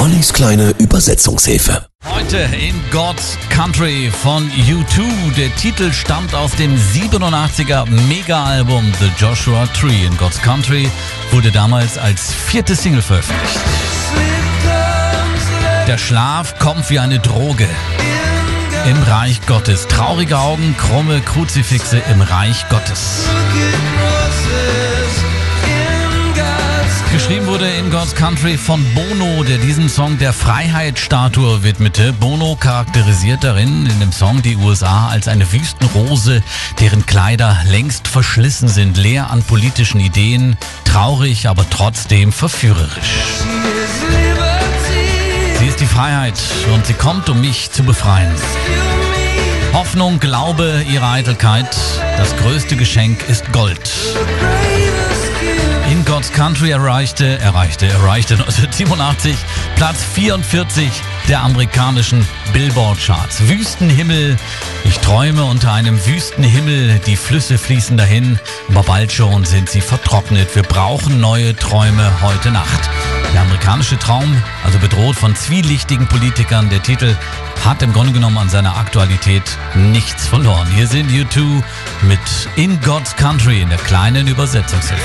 Ollis 0.00 0.32
kleine 0.32 0.70
Übersetzungshilfe. 0.78 1.86
Heute 2.06 2.38
in 2.38 2.74
God's 2.90 3.36
Country 3.50 4.10
von 4.10 4.50
U2. 4.50 5.34
Der 5.36 5.54
Titel 5.56 5.92
stammt 5.92 6.34
aus 6.34 6.52
dem 6.52 6.74
87er 6.74 7.84
Mega-Album 8.08 8.90
The 8.98 9.10
Joshua 9.18 9.66
Tree. 9.78 10.06
In 10.06 10.16
God's 10.16 10.40
Country 10.40 10.90
wurde 11.32 11.50
damals 11.50 11.98
als 11.98 12.32
vierte 12.32 12.74
Single 12.74 13.02
veröffentlicht. 13.02 13.60
Der 15.86 15.98
Schlaf 15.98 16.58
kommt 16.58 16.88
wie 16.88 16.98
eine 16.98 17.18
Droge. 17.18 17.68
Im 18.88 19.02
Reich 19.02 19.42
Gottes. 19.46 19.86
Traurige 19.86 20.38
Augen, 20.38 20.74
krumme 20.78 21.20
Kruzifixe 21.20 22.00
im 22.10 22.22
Reich 22.22 22.66
Gottes. 22.70 23.26
Geschrieben 27.30 27.46
wurde 27.46 27.70
in 27.70 27.92
God's 27.92 28.16
Country 28.16 28.58
von 28.58 28.84
Bono, 28.92 29.44
der 29.44 29.58
diesen 29.58 29.88
Song 29.88 30.18
der 30.18 30.32
Freiheitsstatue 30.32 31.62
widmete. 31.62 32.12
Bono 32.12 32.56
charakterisiert 32.56 33.44
darin 33.44 33.86
in 33.86 34.00
dem 34.00 34.10
Song 34.10 34.42
die 34.42 34.56
USA 34.56 35.06
als 35.10 35.28
eine 35.28 35.52
Wüstenrose, 35.52 36.42
deren 36.80 37.06
Kleider 37.06 37.56
längst 37.70 38.08
verschlissen 38.08 38.66
sind, 38.66 38.96
leer 38.96 39.30
an 39.30 39.44
politischen 39.44 40.00
Ideen, 40.00 40.56
traurig, 40.84 41.46
aber 41.46 41.64
trotzdem 41.70 42.32
verführerisch. 42.32 43.12
Sie 45.60 45.66
ist 45.66 45.78
die 45.78 45.86
Freiheit 45.86 46.34
und 46.74 46.84
sie 46.84 46.94
kommt, 46.94 47.28
um 47.28 47.40
mich 47.40 47.70
zu 47.70 47.84
befreien. 47.84 48.34
Hoffnung, 49.72 50.18
Glaube, 50.18 50.84
ihre 50.92 51.06
Eitelkeit, 51.06 51.76
das 52.16 52.36
größte 52.38 52.74
Geschenk 52.74 53.28
ist 53.28 53.52
Gold. 53.52 53.88
God's 56.20 56.32
Country 56.32 56.70
erreichte, 56.70 57.38
erreichte, 57.38 57.86
erreichte 57.86 58.34
1987 58.34 59.34
Platz 59.76 60.04
44 60.12 60.90
der 61.28 61.40
amerikanischen 61.40 62.28
Billboard-Charts. 62.52 63.48
Wüstenhimmel, 63.48 64.36
ich 64.84 64.98
träume 64.98 65.44
unter 65.44 65.72
einem 65.72 65.98
Wüstenhimmel, 66.04 67.00
die 67.06 67.16
Flüsse 67.16 67.56
fließen 67.56 67.96
dahin, 67.96 68.38
aber 68.68 68.82
bald 68.82 69.12
schon 69.12 69.46
sind 69.46 69.70
sie 69.70 69.80
vertrocknet. 69.80 70.54
Wir 70.54 70.62
brauchen 70.62 71.20
neue 71.20 71.56
Träume 71.56 72.12
heute 72.20 72.50
Nacht. 72.50 72.90
Der 73.32 73.40
amerikanische 73.40 73.98
Traum, 73.98 74.42
also 74.62 74.78
bedroht 74.78 75.16
von 75.16 75.34
zwielichtigen 75.34 76.06
Politikern, 76.06 76.68
der 76.68 76.82
Titel 76.82 77.16
hat 77.64 77.80
im 77.80 77.94
Grunde 77.94 78.12
genommen 78.12 78.36
an 78.36 78.50
seiner 78.50 78.76
Aktualität 78.76 79.44
nichts 79.74 80.26
verloren. 80.26 80.68
Hier 80.74 80.86
sind 80.86 81.10
U2 81.10 81.62
mit 82.02 82.20
In 82.56 82.78
God's 82.82 83.16
Country 83.16 83.62
in 83.62 83.70
der 83.70 83.78
kleinen 83.78 84.26
Übersetzungshilfe. 84.26 85.00